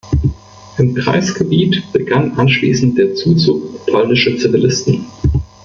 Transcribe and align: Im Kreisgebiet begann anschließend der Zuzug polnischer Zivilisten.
Im 0.79 0.95
Kreisgebiet 0.95 1.83
begann 1.93 2.31
anschließend 2.31 2.97
der 2.97 3.13
Zuzug 3.13 3.85
polnischer 3.85 4.35
Zivilisten. 4.35 5.05